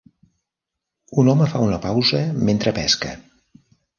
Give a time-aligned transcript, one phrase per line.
[1.23, 3.15] Un home fa una pausa mentre pesca